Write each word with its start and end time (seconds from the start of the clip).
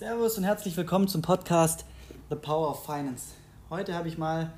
Servus 0.00 0.38
und 0.38 0.44
herzlich 0.44 0.74
willkommen 0.78 1.08
zum 1.08 1.20
Podcast 1.20 1.84
The 2.30 2.34
Power 2.34 2.70
of 2.70 2.86
Finance. 2.86 3.34
Heute 3.68 3.92
habe 3.92 4.08
ich 4.08 4.16
mal 4.16 4.50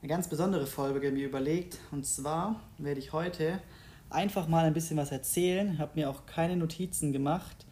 eine 0.00 0.08
ganz 0.08 0.28
besondere 0.28 0.66
Folge 0.66 1.10
mir 1.10 1.26
überlegt. 1.26 1.76
Und 1.90 2.06
zwar 2.06 2.58
werde 2.78 2.98
ich 2.98 3.12
heute 3.12 3.60
einfach 4.08 4.48
mal 4.48 4.64
ein 4.64 4.72
bisschen 4.72 4.96
was 4.96 5.12
erzählen. 5.12 5.74
Ich 5.74 5.78
habe 5.78 5.90
mir 5.96 6.08
auch 6.08 6.24
keine 6.24 6.56
Notizen 6.56 7.12
gemacht. 7.12 7.66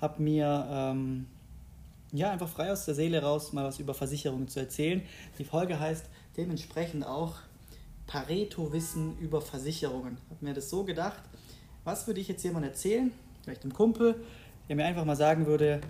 Habe 0.00 0.20
mir 0.20 0.66
ähm, 0.68 1.26
ja 2.10 2.32
einfach 2.32 2.48
frei 2.48 2.72
aus 2.72 2.84
der 2.84 2.96
Seele 2.96 3.22
raus 3.22 3.52
mal 3.52 3.64
was 3.64 3.78
über 3.78 3.94
Versicherungen 3.94 4.48
zu 4.48 4.58
erzählen. 4.58 5.02
Die 5.38 5.44
Folge 5.44 5.78
heißt 5.78 6.06
dementsprechend 6.36 7.06
auch 7.06 7.36
Pareto-Wissen 8.08 9.18
über 9.20 9.40
Versicherungen. 9.40 10.18
Ich 10.24 10.34
habe 10.34 10.44
mir 10.46 10.54
das 10.54 10.68
so 10.68 10.82
gedacht. 10.82 11.22
Was 11.84 12.08
würde 12.08 12.20
ich 12.20 12.26
jetzt 12.26 12.42
jemandem 12.42 12.72
erzählen? 12.72 13.12
Vielleicht 13.44 13.62
einem 13.62 13.72
Kumpel, 13.72 14.16
der 14.68 14.74
mir 14.74 14.84
einfach 14.84 15.04
mal 15.04 15.14
sagen 15.14 15.46
würde, 15.46 15.80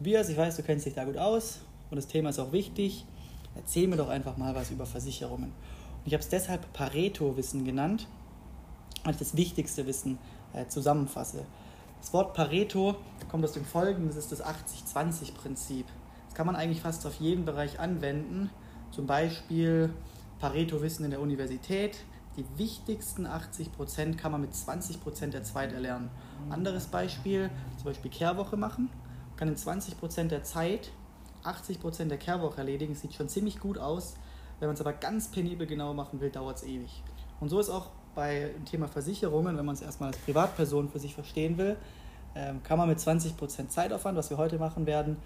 Tobias, 0.00 0.30
ich 0.30 0.38
weiß, 0.38 0.56
du 0.56 0.62
kennst 0.62 0.86
dich 0.86 0.94
da 0.94 1.04
gut 1.04 1.18
aus 1.18 1.58
und 1.90 1.96
das 1.96 2.06
Thema 2.06 2.30
ist 2.30 2.38
auch 2.38 2.52
wichtig. 2.52 3.04
Erzähl 3.54 3.86
mir 3.86 3.98
doch 3.98 4.08
einfach 4.08 4.38
mal 4.38 4.54
was 4.54 4.70
über 4.70 4.86
Versicherungen. 4.86 5.50
Und 5.50 6.06
ich 6.06 6.14
habe 6.14 6.22
es 6.22 6.30
deshalb 6.30 6.72
Pareto-Wissen 6.72 7.66
genannt, 7.66 8.08
weil 9.04 9.12
ich 9.12 9.18
das 9.18 9.36
wichtigste 9.36 9.86
Wissen 9.86 10.18
äh, 10.54 10.66
zusammenfasse. 10.68 11.44
Das 12.00 12.14
Wort 12.14 12.32
Pareto 12.32 12.96
kommt 13.30 13.44
aus 13.44 13.52
dem 13.52 13.66
Folgenden, 13.66 14.08
das 14.08 14.16
ist 14.16 14.32
das 14.32 14.42
80-20-Prinzip. 14.42 15.84
Das 16.28 16.34
kann 16.34 16.46
man 16.46 16.56
eigentlich 16.56 16.80
fast 16.80 17.04
auf 17.04 17.16
jeden 17.16 17.44
Bereich 17.44 17.78
anwenden. 17.78 18.48
Zum 18.92 19.06
Beispiel 19.06 19.92
Pareto-Wissen 20.38 21.04
in 21.04 21.10
der 21.10 21.20
Universität. 21.20 21.98
Die 22.38 22.46
wichtigsten 22.56 23.26
80% 23.26 24.16
kann 24.16 24.32
man 24.32 24.40
mit 24.40 24.52
20% 24.54 25.26
der 25.26 25.44
Zeit 25.44 25.74
erlernen. 25.74 26.08
Anderes 26.48 26.86
Beispiel, 26.86 27.50
zum 27.76 27.84
Beispiel 27.84 28.10
Kehrwoche 28.10 28.56
machen 28.56 28.88
kann 29.40 29.48
in 29.48 29.56
20% 29.56 30.28
der 30.28 30.44
Zeit 30.44 30.90
80% 31.44 32.04
der 32.04 32.18
Kehrwoche 32.18 32.58
erledigen. 32.58 32.94
Sieht 32.94 33.14
schon 33.14 33.30
ziemlich 33.30 33.58
gut 33.58 33.78
aus. 33.78 34.14
Wenn 34.58 34.68
man 34.68 34.74
es 34.74 34.82
aber 34.82 34.92
ganz 34.92 35.28
penibel 35.28 35.66
genau 35.66 35.94
machen 35.94 36.20
will, 36.20 36.28
dauert 36.28 36.58
es 36.58 36.64
ewig. 36.64 37.02
Und 37.40 37.48
so 37.48 37.58
ist 37.58 37.70
auch 37.70 37.86
bei 38.14 38.50
dem 38.54 38.66
Thema 38.66 38.86
Versicherungen, 38.86 39.56
wenn 39.56 39.64
man 39.64 39.74
es 39.74 39.80
erstmal 39.80 40.10
als 40.10 40.18
Privatperson 40.18 40.90
für 40.90 40.98
sich 40.98 41.14
verstehen 41.14 41.56
will, 41.56 41.76
ähm, 42.34 42.62
kann 42.62 42.76
man 42.76 42.86
mit 42.86 42.98
20% 42.98 43.70
Zeitaufwand, 43.70 44.18
was 44.18 44.28
wir 44.28 44.36
heute 44.36 44.58
machen 44.58 44.84
werden, 44.84 45.16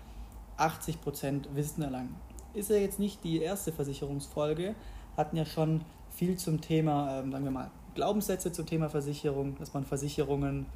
80% 0.59 1.53
Wissen 1.57 1.83
erlangen. 1.83 2.15
Ist 2.53 2.71
ja 2.71 2.77
jetzt 2.77 3.01
nicht 3.01 3.25
die 3.25 3.43
erste 3.43 3.73
Versicherungsfolge, 3.73 4.77
hatten 5.17 5.37
ja 5.37 5.45
schon 5.45 5.81
viel 6.11 6.37
zum 6.37 6.61
Thema, 6.61 7.19
ähm, 7.19 7.33
sagen 7.33 7.45
wir 7.45 7.51
mal, 7.51 7.71
Glaubenssätze 7.97 8.53
zum 8.53 8.67
Thema 8.67 8.89
Versicherung, 8.89 9.59
dass 9.59 9.75
man 9.75 9.85
Versicherungen 9.85 10.67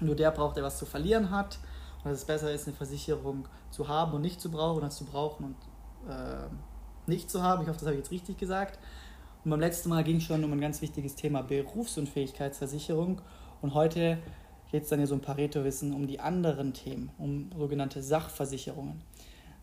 nur 0.00 0.16
der 0.16 0.32
braucht, 0.32 0.56
der 0.56 0.64
was 0.64 0.78
zu 0.78 0.84
verlieren 0.84 1.30
hat 1.30 1.60
dass 2.04 2.18
es 2.18 2.24
besser 2.24 2.52
ist, 2.52 2.66
eine 2.66 2.76
Versicherung 2.76 3.48
zu 3.70 3.88
haben 3.88 4.12
und 4.12 4.20
nicht 4.20 4.40
zu 4.40 4.50
brauchen, 4.50 4.84
als 4.84 4.96
zu 4.96 5.04
brauchen 5.04 5.44
und 5.44 6.10
äh, 6.10 6.46
nicht 7.06 7.30
zu 7.30 7.42
haben. 7.42 7.62
Ich 7.62 7.68
hoffe, 7.68 7.78
das 7.78 7.86
habe 7.86 7.94
ich 7.94 8.02
jetzt 8.02 8.10
richtig 8.10 8.38
gesagt. 8.38 8.78
Und 9.44 9.50
beim 9.50 9.60
letzten 9.60 9.88
Mal 9.88 10.04
ging 10.04 10.16
es 10.16 10.24
schon 10.24 10.44
um 10.44 10.52
ein 10.52 10.60
ganz 10.60 10.80
wichtiges 10.80 11.16
Thema 11.16 11.42
Berufsunfähigkeitsversicherung. 11.42 13.20
Und 13.60 13.74
heute 13.74 14.18
geht 14.70 14.84
es 14.84 14.88
dann 14.88 15.00
ja 15.00 15.06
so 15.06 15.14
ein 15.14 15.20
Pareto-Wissen 15.20 15.92
um 15.92 16.06
die 16.06 16.20
anderen 16.20 16.72
Themen, 16.72 17.10
um 17.18 17.50
sogenannte 17.56 18.02
Sachversicherungen. 18.02 19.02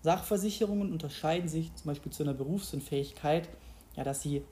Sachversicherungen 0.01 0.91
unterscheiden 0.91 1.47
sich 1.47 1.73
zum 1.75 1.89
Beispiel 1.89 2.11
zu 2.11 2.23
einer 2.23 2.33
Berufsunfähigkeit, 2.33 3.49
ja, 3.95 4.03
dass 4.03 4.21
sie 4.21 4.43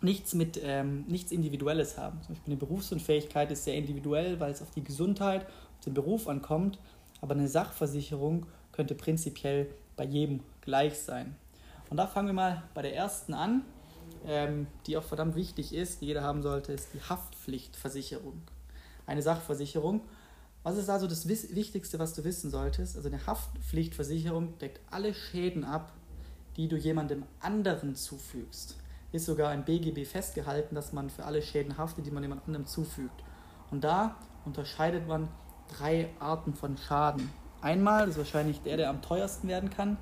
nichts 0.00 0.34
mit 0.34 0.60
ähm, 0.62 1.04
nichts 1.08 1.32
Individuelles 1.32 1.98
haben. 1.98 2.20
Zum 2.22 2.34
Beispiel 2.34 2.52
eine 2.52 2.60
Berufsunfähigkeit 2.60 3.50
ist 3.50 3.64
sehr 3.64 3.74
individuell, 3.74 4.38
weil 4.40 4.52
es 4.52 4.62
auf 4.62 4.70
die 4.70 4.84
Gesundheit, 4.84 5.46
auf 5.46 5.84
den 5.84 5.94
Beruf 5.94 6.28
ankommt 6.28 6.78
aber 7.24 7.36
eine 7.36 7.48
Sachversicherung 7.48 8.44
könnte 8.70 8.94
prinzipiell 8.94 9.70
bei 9.96 10.04
jedem 10.04 10.40
gleich 10.60 11.00
sein. 11.00 11.34
Und 11.88 11.96
da 11.96 12.06
fangen 12.06 12.28
wir 12.28 12.34
mal 12.34 12.64
bei 12.74 12.82
der 12.82 12.94
ersten 12.94 13.32
an, 13.32 13.62
ähm, 14.26 14.66
die 14.86 14.98
auch 14.98 15.04
verdammt 15.04 15.34
wichtig 15.34 15.74
ist, 15.74 16.02
die 16.02 16.06
jeder 16.06 16.20
haben 16.20 16.42
sollte, 16.42 16.74
ist 16.74 16.88
die 16.92 17.00
Haftpflichtversicherung. 17.00 18.42
Eine 19.06 19.22
Sachversicherung. 19.22 20.02
Was 20.64 20.76
ist 20.76 20.90
also 20.90 21.06
das 21.06 21.26
Wichtigste, 21.26 21.98
was 21.98 22.12
du 22.12 22.24
wissen 22.24 22.50
solltest? 22.50 22.94
Also 22.94 23.08
eine 23.08 23.26
Haftpflichtversicherung 23.26 24.58
deckt 24.58 24.82
alle 24.90 25.14
Schäden 25.14 25.64
ab, 25.64 25.94
die 26.58 26.68
du 26.68 26.76
jemandem 26.76 27.22
anderen 27.40 27.94
zufügst. 27.94 28.76
Ist 29.12 29.24
sogar 29.24 29.54
im 29.54 29.64
BGB 29.64 30.04
festgehalten, 30.06 30.74
dass 30.74 30.92
man 30.92 31.08
für 31.08 31.24
alle 31.24 31.40
Schäden 31.40 31.78
haftet, 31.78 32.04
die 32.04 32.10
man 32.10 32.22
jemand 32.22 32.46
anderem 32.46 32.66
zufügt. 32.66 33.24
Und 33.70 33.82
da 33.82 34.14
unterscheidet 34.44 35.08
man 35.08 35.30
drei 35.68 36.08
Arten 36.20 36.54
von 36.54 36.76
Schaden. 36.76 37.30
Einmal, 37.60 38.08
ist 38.08 38.18
wahrscheinlich 38.18 38.60
der, 38.62 38.76
der 38.76 38.90
am 38.90 39.02
teuersten 39.02 39.48
werden 39.48 39.70
kann, 39.70 39.96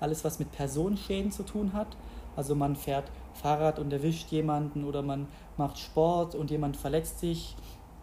alles, 0.00 0.24
was 0.24 0.38
mit 0.38 0.50
Personenschäden 0.52 1.30
zu 1.30 1.44
tun 1.44 1.72
hat. 1.72 1.96
Also 2.36 2.54
man 2.54 2.76
fährt 2.76 3.10
Fahrrad 3.34 3.78
und 3.78 3.92
erwischt 3.92 4.30
jemanden 4.30 4.84
oder 4.84 5.02
man 5.02 5.28
macht 5.56 5.78
Sport 5.78 6.34
und 6.34 6.50
jemand 6.50 6.76
verletzt 6.76 7.20
sich. 7.20 7.56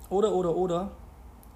Oder, 0.09 0.33
oder, 0.33 0.55
oder. 0.55 0.91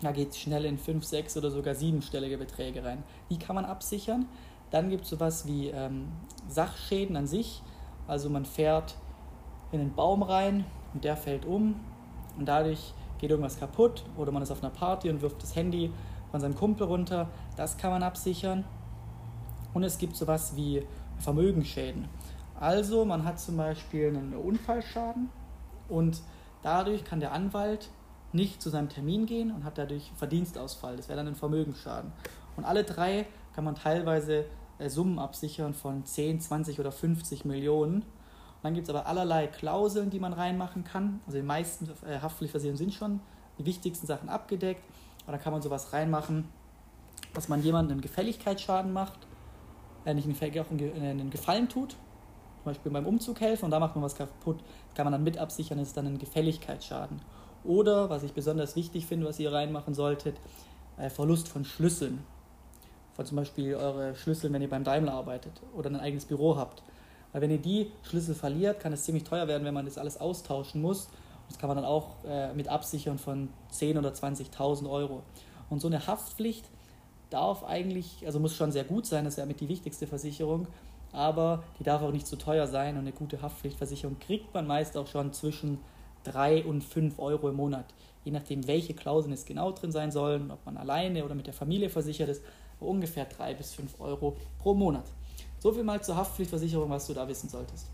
Da 0.01 0.11
geht 0.11 0.31
es 0.31 0.39
schnell 0.39 0.65
in 0.65 0.77
fünf, 0.77 1.05
sechs 1.05 1.37
oder 1.37 1.49
sogar 1.49 1.75
siebenstellige 1.75 2.37
Beträge 2.37 2.83
rein. 2.83 3.03
Die 3.29 3.39
kann 3.39 3.55
man 3.55 3.65
absichern. 3.65 4.25
Dann 4.71 4.89
gibt 4.89 5.03
es 5.05 5.09
sowas 5.09 5.47
wie 5.47 5.69
ähm, 5.69 6.09
Sachschäden 6.49 7.15
an 7.15 7.27
sich. 7.27 7.61
Also 8.07 8.29
man 8.29 8.45
fährt 8.45 8.95
in 9.71 9.79
einen 9.79 9.95
Baum 9.95 10.21
rein 10.21 10.65
und 10.93 11.03
der 11.03 11.15
fällt 11.17 11.45
um 11.45 11.75
und 12.37 12.45
dadurch 12.45 12.93
geht 13.25 13.31
irgendwas 13.31 13.59
kaputt 13.59 14.03
oder 14.17 14.31
man 14.31 14.43
ist 14.43 14.51
auf 14.51 14.61
einer 14.61 14.71
Party 14.71 15.09
und 15.09 15.23
wirft 15.23 15.41
das 15.41 15.55
Handy 15.55 15.91
von 16.29 16.39
seinem 16.39 16.53
Kumpel 16.53 16.85
runter. 16.85 17.27
Das 17.57 17.75
kann 17.75 17.89
man 17.89 18.03
absichern. 18.03 18.63
Und 19.73 19.83
es 19.83 19.97
gibt 19.97 20.15
sowas 20.15 20.55
wie 20.55 20.85
Vermögensschäden. 21.17 22.07
Also 22.59 23.03
man 23.03 23.23
hat 23.23 23.39
zum 23.39 23.57
Beispiel 23.57 24.09
einen 24.09 24.35
Unfallschaden 24.35 25.29
und 25.89 26.21
dadurch 26.61 27.03
kann 27.03 27.19
der 27.19 27.31
Anwalt 27.31 27.89
nicht 28.31 28.61
zu 28.61 28.69
seinem 28.69 28.89
Termin 28.89 29.25
gehen 29.25 29.51
und 29.51 29.63
hat 29.63 29.79
dadurch 29.79 30.11
Verdienstausfall. 30.17 30.95
Das 30.95 31.09
wäre 31.09 31.17
dann 31.17 31.27
ein 31.27 31.35
Vermögensschaden. 31.35 32.11
Und 32.55 32.63
alle 32.63 32.83
drei 32.83 33.25
kann 33.55 33.63
man 33.63 33.73
teilweise 33.73 34.45
äh, 34.77 34.87
Summen 34.87 35.17
absichern 35.17 35.73
von 35.73 36.05
10, 36.05 36.41
20 36.41 36.79
oder 36.79 36.91
50 36.91 37.43
Millionen. 37.43 38.05
Dann 38.65 38.73
gibt 38.73 38.89
es 38.89 38.95
aber 38.95 39.05
allerlei 39.05 39.45
Klauseln, 39.45 40.09
die 40.09 40.19
man 40.19 40.33
reinmachen 40.33 40.83
kann. 40.83 41.19
Also 41.27 41.37
die 41.37 41.45
meisten 41.45 41.87
äh, 42.03 42.17
Haftpflichtversicherungen 42.19 42.79
sind 42.79 42.95
schon 42.95 43.19
die 43.59 43.65
wichtigsten 43.67 44.07
Sachen 44.07 44.27
abgedeckt. 44.27 44.83
Aber 45.23 45.33
da 45.33 45.37
kann 45.37 45.53
man 45.53 45.61
sowas 45.61 45.93
reinmachen, 45.93 46.49
dass 47.35 47.47
man 47.47 47.61
jemandem 47.61 47.97
einen 47.97 48.01
Gefälligkeitsschaden 48.01 48.91
macht, 48.91 49.19
äh, 50.03 50.15
nicht 50.15 50.25
einen, 50.25 50.79
äh, 50.79 51.09
einen 51.11 51.29
Gefallen 51.29 51.69
tut, 51.69 51.91
zum 51.91 52.63
Beispiel 52.63 52.91
beim 52.91 53.05
Umzug 53.05 53.39
helfen 53.39 53.65
und 53.65 53.71
da 53.71 53.79
macht 53.79 53.93
man 53.95 54.03
was 54.03 54.15
kaputt, 54.15 54.63
kann 54.95 55.05
man 55.05 55.11
dann 55.11 55.23
mit 55.23 55.37
absichern, 55.37 55.77
ist 55.77 55.95
dann 55.95 56.07
ein 56.07 56.17
Gefälligkeitsschaden. 56.17 57.21
Oder, 57.63 58.09
was 58.09 58.23
ich 58.23 58.33
besonders 58.33 58.75
wichtig 58.75 59.05
finde, 59.05 59.27
was 59.27 59.39
ihr 59.39 59.53
reinmachen 59.53 59.93
solltet, 59.93 60.37
äh, 60.97 61.11
Verlust 61.11 61.49
von 61.49 61.65
Schlüsseln. 61.65 62.23
Von 63.13 63.27
zum 63.27 63.35
Beispiel 63.37 63.75
eure 63.75 64.15
Schlüssel, 64.15 64.51
wenn 64.51 64.63
ihr 64.63 64.71
beim 64.71 64.83
Daimler 64.83 65.13
arbeitet 65.13 65.61
oder 65.77 65.91
ein 65.91 65.99
eigenes 65.99 66.25
Büro 66.25 66.57
habt. 66.57 66.81
Weil 67.35 67.41
wenn 67.41 67.51
ihr 67.51 67.57
die 67.57 67.91
Schlüssel 68.03 68.33
verliert, 68.33 68.79
kann 68.79 68.93
es 68.93 69.03
ziemlich 69.03 69.25
teuer 69.25 69.45
werden, 69.49 69.65
wenn 69.65 69.73
man 69.73 69.83
das 69.83 69.97
alles 69.97 70.21
austauschen 70.21 70.81
muss. 70.81 71.09
Das 71.49 71.59
kann 71.59 71.67
man 71.67 71.75
dann 71.75 71.83
auch 71.83 72.23
äh, 72.25 72.53
mit 72.53 72.69
absichern 72.69 73.17
von 73.17 73.49
10.000 73.73 73.99
oder 73.99 74.13
20.000 74.13 74.89
Euro. 74.89 75.21
Und 75.69 75.81
so 75.81 75.87
eine 75.87 76.07
Haftpflicht 76.07 76.63
darf 77.29 77.65
eigentlich, 77.65 78.25
also 78.25 78.39
muss 78.39 78.55
schon 78.55 78.71
sehr 78.71 78.85
gut 78.85 79.05
sein, 79.05 79.25
das 79.25 79.33
ist 79.33 79.39
ja 79.39 79.45
mit 79.45 79.59
die 79.59 79.67
wichtigste 79.67 80.07
Versicherung, 80.07 80.69
aber 81.11 81.65
die 81.77 81.83
darf 81.83 82.01
auch 82.03 82.13
nicht 82.13 82.25
zu 82.25 82.37
teuer 82.37 82.67
sein 82.67 82.93
und 82.93 83.01
eine 83.01 83.11
gute 83.11 83.41
Haftpflichtversicherung 83.41 84.17
kriegt 84.17 84.53
man 84.53 84.65
meist 84.65 84.95
auch 84.95 85.07
schon 85.07 85.33
zwischen 85.33 85.79
3 86.23 86.63
und 86.63 86.85
5 86.85 87.19
Euro 87.19 87.49
im 87.49 87.57
Monat. 87.57 87.93
Je 88.23 88.31
nachdem, 88.31 88.65
welche 88.65 88.93
Klauseln 88.93 89.33
es 89.33 89.43
genau 89.43 89.73
drin 89.73 89.91
sein 89.91 90.09
sollen, 90.09 90.51
ob 90.51 90.65
man 90.65 90.77
alleine 90.77 91.25
oder 91.25 91.35
mit 91.35 91.47
der 91.47 91.53
Familie 91.53 91.89
versichert 91.89 92.29
ist, 92.29 92.45
ungefähr 92.79 93.25
3 93.25 93.55
bis 93.55 93.73
5 93.73 93.99
Euro 93.99 94.37
pro 94.57 94.73
Monat. 94.73 95.03
So 95.65 95.71
viel 95.71 95.83
mal 95.83 95.99
zur 95.99 96.15
Haftpflichtversicherung, 96.15 96.91
was 96.91 97.07
du 97.07 97.15
da 97.15 97.27
wissen 97.27 97.49
solltest. 97.49 97.87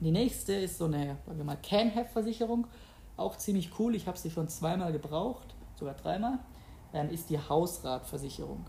Die 0.00 0.10
nächste 0.10 0.54
ist 0.54 0.78
so 0.78 0.86
eine, 0.86 1.16
sagen 1.24 1.38
wir 1.38 1.44
mal, 1.44 1.56
Can-Have-Versicherung. 1.62 2.66
Auch 3.16 3.36
ziemlich 3.36 3.78
cool. 3.78 3.94
Ich 3.94 4.08
habe 4.08 4.18
sie 4.18 4.32
schon 4.32 4.48
zweimal 4.48 4.90
gebraucht, 4.90 5.54
sogar 5.78 5.94
dreimal. 5.94 6.40
Ähm, 6.92 7.08
ist 7.10 7.30
die 7.30 7.38
Hausratversicherung. 7.38 8.66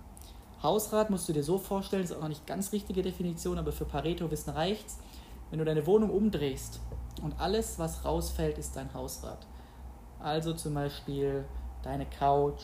Hausrat 0.62 1.10
musst 1.10 1.28
du 1.28 1.34
dir 1.34 1.42
so 1.42 1.58
vorstellen, 1.58 2.04
ist 2.04 2.14
auch 2.14 2.22
noch 2.22 2.28
nicht 2.28 2.46
ganz 2.46 2.72
richtige 2.72 3.02
Definition, 3.02 3.58
aber 3.58 3.72
für 3.72 3.86
Pareto-Wissen 3.86 4.54
reicht's. 4.54 5.00
Wenn 5.50 5.58
du 5.58 5.66
deine 5.66 5.88
Wohnung 5.88 6.12
umdrehst 6.12 6.82
und 7.24 7.40
alles, 7.40 7.80
was 7.80 8.06
rausfällt, 8.06 8.60
ist 8.60 8.76
dein 8.76 8.94
Hausrat. 8.94 9.48
Also 10.20 10.54
zum 10.54 10.76
Beispiel 10.76 11.46
deine 11.82 12.06
Couch, 12.06 12.62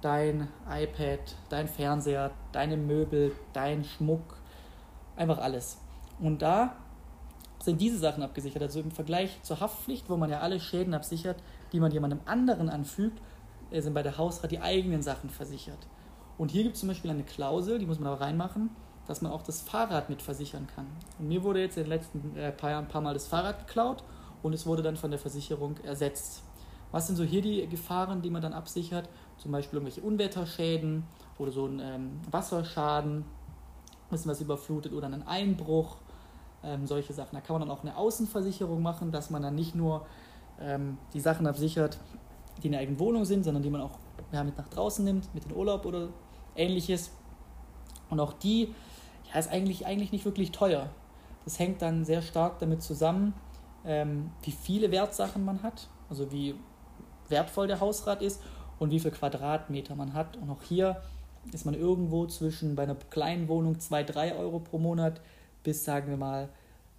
dein 0.00 0.48
iPad, 0.70 1.20
dein 1.50 1.68
Fernseher, 1.68 2.30
deine 2.52 2.78
Möbel, 2.78 3.32
dein 3.52 3.84
Schmuck, 3.84 4.37
einfach 5.18 5.38
alles. 5.38 5.78
Und 6.20 6.42
da 6.42 6.76
sind 7.62 7.80
diese 7.80 7.98
Sachen 7.98 8.22
abgesichert. 8.22 8.62
Also 8.62 8.80
im 8.80 8.90
Vergleich 8.90 9.42
zur 9.42 9.60
Haftpflicht, 9.60 10.08
wo 10.08 10.16
man 10.16 10.30
ja 10.30 10.40
alle 10.40 10.60
Schäden 10.60 10.94
absichert, 10.94 11.42
die 11.72 11.80
man 11.80 11.90
jemandem 11.90 12.20
anderen 12.24 12.68
anfügt, 12.68 13.20
sind 13.72 13.94
bei 13.94 14.02
der 14.02 14.16
Hausrat 14.16 14.50
die 14.50 14.60
eigenen 14.60 15.02
Sachen 15.02 15.28
versichert. 15.28 15.86
Und 16.38 16.50
hier 16.50 16.62
gibt 16.62 16.76
es 16.76 16.80
zum 16.80 16.88
Beispiel 16.88 17.10
eine 17.10 17.24
Klausel, 17.24 17.78
die 17.78 17.86
muss 17.86 17.98
man 17.98 18.12
aber 18.12 18.20
reinmachen, 18.20 18.70
dass 19.06 19.22
man 19.22 19.32
auch 19.32 19.42
das 19.42 19.60
Fahrrad 19.60 20.08
mit 20.08 20.22
versichern 20.22 20.68
kann. 20.74 20.86
Und 21.18 21.28
mir 21.28 21.42
wurde 21.42 21.60
jetzt 21.60 21.76
in 21.76 21.84
den 21.84 21.90
letzten 21.90 22.36
äh, 22.36 22.52
paar 22.52 22.70
Jahren 22.70 22.84
ein 22.84 22.88
paar 22.88 23.00
Mal 23.00 23.14
das 23.14 23.26
Fahrrad 23.26 23.66
geklaut 23.66 24.04
und 24.42 24.52
es 24.52 24.64
wurde 24.64 24.82
dann 24.82 24.96
von 24.96 25.10
der 25.10 25.18
Versicherung 25.18 25.76
ersetzt. 25.82 26.44
Was 26.92 27.06
sind 27.06 27.16
so 27.16 27.24
hier 27.24 27.42
die 27.42 27.66
Gefahren, 27.66 28.22
die 28.22 28.30
man 28.30 28.40
dann 28.40 28.52
absichert? 28.52 29.08
Zum 29.36 29.52
Beispiel 29.52 29.78
irgendwelche 29.78 30.00
Unwetterschäden 30.00 31.04
oder 31.38 31.50
so 31.50 31.66
ein 31.66 31.80
ähm, 31.80 32.20
Wasserschaden, 32.30 33.24
bisschen 34.10 34.30
was 34.30 34.40
überflutet 34.40 34.92
oder 34.92 35.06
einen 35.06 35.26
Einbruch, 35.26 35.96
ähm, 36.62 36.86
solche 36.86 37.12
Sachen. 37.12 37.30
Da 37.32 37.40
kann 37.40 37.58
man 37.58 37.68
dann 37.68 37.76
auch 37.76 37.82
eine 37.82 37.96
Außenversicherung 37.96 38.82
machen, 38.82 39.12
dass 39.12 39.30
man 39.30 39.42
dann 39.42 39.54
nicht 39.54 39.74
nur 39.74 40.06
ähm, 40.60 40.98
die 41.12 41.20
Sachen 41.20 41.46
absichert, 41.46 41.98
die 42.62 42.66
in 42.66 42.72
der 42.72 42.80
eigenen 42.80 42.98
Wohnung 42.98 43.24
sind, 43.24 43.44
sondern 43.44 43.62
die 43.62 43.70
man 43.70 43.80
auch 43.80 43.98
ja, 44.32 44.42
mit 44.44 44.56
nach 44.58 44.68
draußen 44.68 45.04
nimmt, 45.04 45.32
mit 45.34 45.44
in 45.44 45.54
Urlaub 45.54 45.86
oder 45.86 46.08
ähnliches. 46.56 47.10
Und 48.10 48.20
auch 48.20 48.32
die 48.32 48.74
ja, 49.32 49.38
ist 49.38 49.50
eigentlich, 49.50 49.86
eigentlich 49.86 50.12
nicht 50.12 50.24
wirklich 50.24 50.52
teuer. 50.52 50.88
Das 51.44 51.58
hängt 51.58 51.82
dann 51.82 52.04
sehr 52.04 52.22
stark 52.22 52.58
damit 52.58 52.82
zusammen, 52.82 53.34
ähm, 53.84 54.30
wie 54.42 54.52
viele 54.52 54.90
Wertsachen 54.90 55.44
man 55.44 55.62
hat, 55.62 55.88
also 56.10 56.30
wie 56.32 56.54
wertvoll 57.28 57.68
der 57.68 57.80
Hausrat 57.80 58.22
ist 58.22 58.42
und 58.78 58.90
wie 58.90 59.00
viel 59.00 59.10
Quadratmeter 59.10 59.94
man 59.94 60.14
hat. 60.14 60.36
Und 60.36 60.50
auch 60.50 60.62
hier 60.62 61.00
ist 61.52 61.64
man 61.64 61.74
irgendwo 61.74 62.26
zwischen 62.26 62.76
bei 62.76 62.84
einer 62.84 62.94
kleinen 62.94 63.48
Wohnung 63.48 63.78
2, 63.80 64.04
3 64.04 64.34
Euro 64.36 64.60
pro 64.60 64.78
Monat 64.78 65.20
bis, 65.62 65.84
sagen 65.84 66.08
wir 66.08 66.16
mal, 66.16 66.48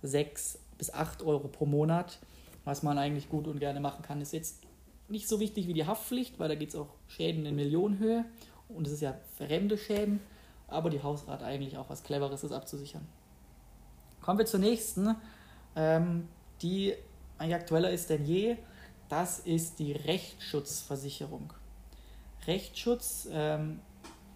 6 0.03 0.59
bis 0.77 0.93
8 0.93 1.23
Euro 1.23 1.47
pro 1.47 1.65
Monat. 1.65 2.19
Was 2.65 2.83
man 2.83 2.97
eigentlich 2.97 3.29
gut 3.29 3.47
und 3.47 3.59
gerne 3.59 3.79
machen 3.79 4.03
kann, 4.03 4.21
ist 4.21 4.33
jetzt 4.33 4.61
nicht 5.07 5.27
so 5.27 5.39
wichtig 5.39 5.67
wie 5.67 5.73
die 5.73 5.85
Haftpflicht, 5.85 6.39
weil 6.39 6.49
da 6.49 6.55
geht 6.55 6.69
es 6.69 6.75
auch 6.75 6.89
Schäden 7.07 7.45
in 7.45 7.55
Millionenhöhe 7.55 8.25
und 8.67 8.85
es 8.85 8.93
ist 8.93 9.01
ja 9.01 9.15
fremde 9.37 9.77
Schäden, 9.77 10.19
aber 10.67 10.89
die 10.89 11.01
Hausrat 11.01 11.41
eigentlich 11.41 11.77
auch 11.77 11.89
was 11.89 12.03
Cleveres 12.03 12.43
ist 12.43 12.51
abzusichern. 12.51 13.07
Kommen 14.21 14.39
wir 14.39 14.45
zur 14.45 14.59
nächsten, 14.59 15.15
ähm, 15.75 16.27
die 16.61 16.93
eigentlich 17.37 17.55
aktueller 17.55 17.89
ist 17.89 18.09
denn 18.09 18.25
je. 18.25 18.57
Das 19.07 19.39
ist 19.39 19.79
die 19.79 19.93
Rechtsschutzversicherung. 19.93 21.51
Rechtsschutz 22.45 23.27
ähm, 23.31 23.79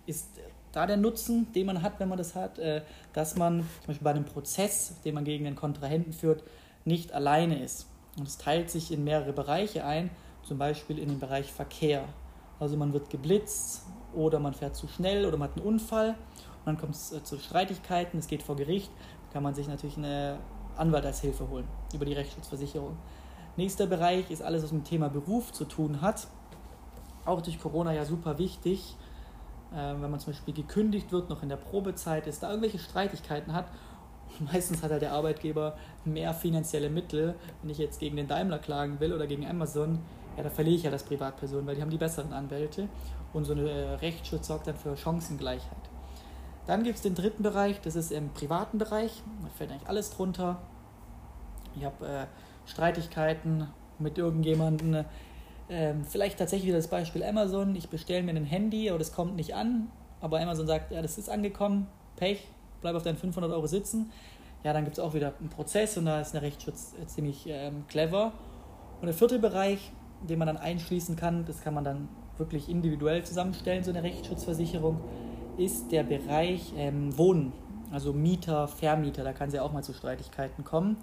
ist 0.06 0.40
da 0.72 0.88
der 0.88 0.98
Nutzen, 0.98 1.52
den 1.54 1.68
man 1.68 1.82
hat, 1.82 2.00
wenn 2.00 2.10
man 2.10 2.18
das 2.18 2.36
hat, 2.36 2.60
äh, 2.60 2.82
dass 3.14 3.36
man 3.36 3.60
zum 3.60 3.88
Beispiel 3.88 4.04
bei 4.04 4.12
einem 4.12 4.26
Prozess, 4.26 4.96
den 5.06 5.16
man 5.16 5.24
gegen 5.24 5.46
den 5.46 5.56
Kontrahenten 5.56 6.14
führt, 6.14 6.44
nicht 6.86 7.14
alleine 7.14 7.64
ist. 7.64 7.88
Und 8.18 8.28
es 8.28 8.38
teilt 8.38 8.70
sich 8.70 8.92
in 8.92 9.04
mehrere 9.04 9.34
Bereiche 9.34 9.86
ein, 9.86 10.10
zum 10.44 10.58
Beispiel 10.58 11.00
in 11.00 11.10
den 11.10 11.20
Bereich 11.20 11.52
Verkehr. 11.52 12.06
Also 12.60 12.76
man 12.78 12.94
wird 12.94 13.10
geblitzt 13.10 13.84
oder 14.14 14.40
man 14.40 14.54
fährt 14.54 14.76
zu 14.76 14.88
schnell 14.88 15.26
oder 15.26 15.38
man 15.38 15.50
hat 15.50 15.58
einen 15.58 15.66
Unfall 15.66 16.10
und 16.10 16.66
dann 16.66 16.78
kommt 16.78 16.96
es 16.96 17.12
äh, 17.12 17.24
zu 17.24 17.38
Streitigkeiten, 17.38 18.20
es 18.20 18.28
geht 18.28 18.44
vor 18.44 18.56
Gericht, 18.56 18.92
kann 19.32 19.44
man 19.44 19.54
sich 19.54 19.68
natürlich 19.68 19.98
eine 19.98 20.40
Anwalt 20.76 21.06
als 21.06 21.22
Hilfe 21.22 21.50
holen 21.50 21.68
über 21.94 22.06
die 22.06 22.14
Rechtsschutzversicherung. 22.14 22.98
Nächster 23.58 23.86
Bereich 23.86 24.32
ist 24.32 24.42
alles, 24.42 24.64
was 24.64 24.72
mit 24.72 24.86
dem 24.86 24.90
Thema 24.90 25.10
Beruf 25.10 25.52
zu 25.52 25.66
tun 25.66 26.02
hat. 26.02 26.28
Auch 27.26 27.42
durch 27.42 27.60
Corona 27.60 27.94
ja 27.94 28.06
super 28.06 28.38
wichtig, 28.40 28.96
wenn 29.74 30.12
man 30.12 30.20
zum 30.20 30.34
Beispiel 30.34 30.54
gekündigt 30.54 31.12
wird, 31.12 31.30
noch 31.30 31.44
in 31.44 31.50
der 31.50 31.58
Probezeit 31.58 32.28
ist, 32.28 32.44
da 32.44 32.50
irgendwelche 32.50 32.80
Streitigkeiten 32.80 33.54
hat. 33.54 33.66
Meistens 34.52 34.84
hat 34.84 34.92
halt 34.92 35.02
der 35.02 35.14
Arbeitgeber 35.14 35.78
mehr 36.06 36.34
finanzielle 36.34 36.90
Mittel. 36.90 37.36
Wenn 37.62 37.70
ich 37.70 37.78
jetzt 37.78 38.00
gegen 38.00 38.16
den 38.16 38.28
Daimler 38.28 38.60
klagen 38.60 39.00
will 39.00 39.14
oder 39.14 39.28
gegen 39.28 39.46
Amazon, 39.46 40.00
ja, 40.38 40.44
da 40.44 40.50
verliere 40.50 40.76
ich 40.76 40.84
ja 40.84 40.92
das 40.92 41.04
Privatperson, 41.04 41.66
weil 41.66 41.76
die 41.76 41.82
haben 41.82 41.92
die 41.92 41.98
besseren 41.98 42.34
Anwälte. 42.34 42.88
Und 43.34 43.46
so 43.46 43.54
eine 43.54 43.70
äh, 43.70 43.94
Rechtsschutz 43.96 44.48
sorgt 44.48 44.68
dann 44.68 44.76
für 44.76 44.96
Chancengleichheit. 44.96 45.78
Dann 46.66 46.84
gibt 46.84 46.96
es 46.96 47.02
den 47.02 47.16
dritten 47.16 47.44
Bereich, 47.44 47.82
das 47.82 47.96
ist 47.96 48.12
im 48.12 48.30
privaten 48.30 48.78
Bereich. 48.78 49.22
Da 49.42 49.50
fällt 49.50 49.72
eigentlich 49.72 49.90
alles 49.90 50.12
drunter. 50.12 50.62
Ich 51.76 51.84
habe 51.84 52.08
äh, 52.08 52.26
Streitigkeiten 52.66 53.68
mit 54.00 54.18
irgendjemandem. 54.18 55.06
Ähm, 55.70 56.04
vielleicht 56.04 56.40
tatsächlich 56.40 56.68
wieder 56.68 56.78
das 56.78 56.88
Beispiel 56.88 57.24
Amazon. 57.24 57.76
Ich 57.76 57.90
bestelle 57.90 58.24
mir 58.24 58.32
ein 58.32 58.46
Handy, 58.46 58.90
aber 58.90 59.00
das 59.00 59.14
kommt 59.14 59.36
nicht 59.36 59.56
an. 59.56 59.90
Aber 60.22 60.40
Amazon 60.40 60.68
sagt, 60.68 60.92
ja, 60.92 61.02
das 61.02 61.18
ist 61.18 61.30
angekommen, 61.30 61.88
Pech, 62.16 62.48
bleib 62.82 62.96
auf 62.96 63.04
deinen 63.04 63.18
500 63.18 63.52
Euro 63.52 63.68
sitzen. 63.68 64.12
Ja, 64.64 64.72
dann 64.72 64.86
gibt 64.86 64.98
es 64.98 65.04
auch 65.04 65.14
wieder 65.14 65.34
einen 65.40 65.50
Prozess 65.50 65.98
und 65.98 66.06
da 66.06 66.22
ist 66.22 66.34
der 66.34 66.42
Rechtsschutz 66.42 66.94
äh, 67.02 67.06
ziemlich 67.08 67.46
ähm, 67.48 67.86
clever. 67.88 68.32
Und 69.02 69.08
der 69.08 69.14
vierte 69.14 69.40
Bereich, 69.40 69.92
den 70.22 70.40
man 70.40 70.48
dann 70.48 70.58
einschließen 70.58 71.16
kann, 71.18 71.44
das 71.46 71.62
kann 71.62 71.74
man 71.74 71.84
dann 71.84 72.08
wirklich 72.38 72.70
individuell 72.70 73.24
zusammenstellen, 73.24 73.84
so 73.84 73.92
eine 73.92 74.04
Rechtsschutzversicherung, 74.04 75.02
ist 75.58 75.92
der 75.92 76.04
Bereich 76.04 76.74
ähm, 76.78 77.18
Wohnen. 77.18 77.52
Also 77.92 78.14
Mieter, 78.14 78.68
Vermieter, 78.68 79.24
da 79.24 79.34
kann 79.34 79.50
es 79.50 79.54
ja 79.54 79.62
auch 79.62 79.74
mal 79.74 79.84
zu 79.84 79.94
Streitigkeiten 79.94 80.64
kommen. 80.64 80.98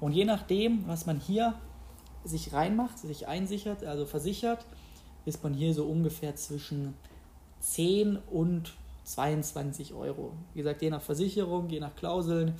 Und 0.00 0.12
je 0.12 0.24
nachdem, 0.24 0.86
was 0.86 1.06
man 1.06 1.20
hier 1.20 1.54
sich 2.24 2.52
reinmacht, 2.52 2.98
sich 2.98 3.26
einsichert, 3.26 3.84
also 3.84 4.06
versichert, 4.06 4.66
ist 5.24 5.42
man 5.42 5.54
hier 5.54 5.74
so 5.74 5.84
ungefähr 5.84 6.34
zwischen 6.36 6.94
10 7.60 8.18
und 8.30 8.74
22 9.04 9.94
Euro. 9.94 10.32
Wie 10.54 10.58
gesagt, 10.58 10.82
je 10.82 10.90
nach 10.90 11.02
Versicherung, 11.02 11.68
je 11.68 11.80
nach 11.80 11.94
Klauseln, 11.96 12.54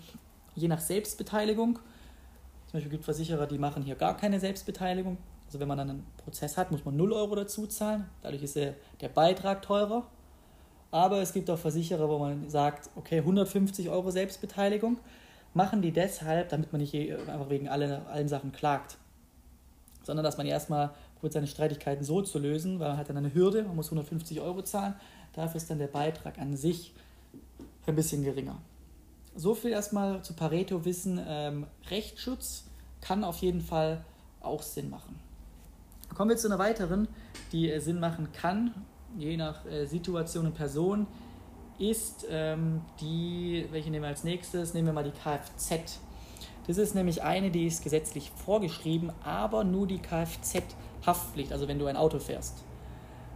je 0.55 0.69
nach 0.69 0.81
Selbstbeteiligung. 0.81 1.75
Zum 1.75 2.73
Beispiel 2.73 2.91
gibt 2.91 3.03
es 3.03 3.07
Versicherer, 3.07 3.47
die 3.47 3.59
machen 3.59 3.83
hier 3.83 3.95
gar 3.95 4.17
keine 4.17 4.41
Selbstbeteiligung. 4.41 5.19
Also 5.47 5.59
wenn 5.59 5.69
man 5.69 5.79
dann 5.79 5.91
einen 5.91 6.07
Prozess 6.19 6.57
hat, 6.57 6.71
muss 6.71 6.85
man 6.85 6.97
0 6.97 7.13
Euro 7.13 7.35
dazu 7.35 7.67
zahlen. 7.67 8.07
Dadurch 8.23 8.43
ist 8.43 8.57
der, 8.57 8.75
Beitrag 9.15 9.63
teurer. 9.63 10.07
Aber 10.93 11.21
es 11.21 11.33
gibt 11.33 11.51
auch 11.51 11.59
Versicherer, 11.59 12.09
wo 12.09 12.19
man 12.19 12.49
sagt, 12.49 12.91
okay, 12.97 13.19
150 13.19 13.91
Euro 13.91 14.11
Selbstbeteiligung. 14.11 14.99
Machen 15.55 15.83
die 15.83 15.91
deshalb, 15.91 16.51
damit 16.51 16.73
man 16.73 16.81
nicht 16.81 16.95
einfach 16.95 17.51
wegen 17.51 17.69
alle, 17.69 18.07
allen 18.07 18.29
Sachen 18.29 18.53
klagt. 18.53 18.97
Sondern 20.11 20.25
dass 20.25 20.39
man 20.39 20.47
erstmal 20.49 20.91
probiert, 21.15 21.35
seine 21.35 21.47
Streitigkeiten 21.47 22.03
so 22.03 22.21
zu 22.21 22.41
lösen, 22.41 22.81
weil 22.81 22.89
man 22.89 22.97
hat 22.97 23.09
dann 23.09 23.17
eine 23.17 23.33
Hürde, 23.33 23.63
man 23.63 23.77
muss 23.77 23.87
150 23.87 24.41
Euro 24.41 24.63
zahlen. 24.63 24.95
Dafür 25.35 25.59
ist 25.59 25.71
dann 25.71 25.79
der 25.79 25.87
Beitrag 25.87 26.41
an 26.41 26.57
sich 26.57 26.93
ein 27.87 27.95
bisschen 27.95 28.25
geringer. 28.25 28.59
So 29.37 29.55
viel 29.55 29.71
erstmal 29.71 30.21
zu 30.25 30.33
Pareto 30.33 30.85
wissen. 30.85 31.21
Ähm, 31.25 31.69
Rechtsschutz 31.91 32.65
kann 33.01 33.23
auf 33.23 33.37
jeden 33.37 33.61
Fall 33.61 34.05
auch 34.41 34.63
Sinn 34.63 34.91
machen. 34.91 35.21
Kommen 36.13 36.31
wir 36.31 36.37
zu 36.37 36.49
einer 36.49 36.59
weiteren, 36.59 37.07
die 37.53 37.71
äh, 37.71 37.79
Sinn 37.79 38.01
machen 38.01 38.33
kann, 38.33 38.75
je 39.17 39.37
nach 39.37 39.65
äh, 39.67 39.87
Situation 39.87 40.47
und 40.47 40.55
Person, 40.55 41.07
ist 41.79 42.27
ähm, 42.29 42.83
die, 43.01 43.65
welche 43.71 43.93
nehmen 43.93 44.03
wir 44.03 44.09
als 44.09 44.25
nächstes? 44.25 44.75
Nehmen 44.75 44.89
wir 44.89 44.93
mal 44.93 45.05
die 45.05 45.13
Kfz. 45.13 46.01
Das 46.67 46.79
ist 46.79 46.95
nämlich 46.95 47.23
eine, 47.23 47.51
die 47.51 47.67
ist 47.67 47.83
gesetzlich 47.83 48.31
vorgeschrieben, 48.45 49.13
aber 49.25 49.65
nur 49.65 49.87
die 49.87 49.99
Kfz-Haftpflicht, 49.99 51.53
also 51.53 51.69
wenn 51.69 51.79
du 51.79 51.87
ein 51.87 51.97
Auto 51.97 52.19
fährst. 52.19 52.63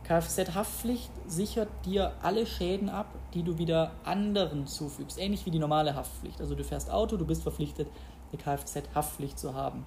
Kfz-Haftpflicht 0.05 1.11
sichert 1.27 1.69
dir 1.87 2.13
alle 2.23 2.47
Schäden 2.47 2.91
ab, 2.91 3.07
die 3.33 3.43
du 3.43 3.57
wieder 3.57 3.93
anderen 4.05 4.67
zufügst, 4.67 5.19
ähnlich 5.19 5.47
wie 5.47 5.51
die 5.51 5.59
normale 5.59 5.95
Haftpflicht. 5.95 6.41
Also 6.41 6.55
du 6.55 6.63
fährst 6.63 6.91
Auto, 6.91 7.17
du 7.17 7.25
bist 7.25 7.43
verpflichtet, 7.43 7.89
eine 8.31 8.41
Kfz-Haftpflicht 8.43 9.39
zu 9.39 9.55
haben. 9.55 9.87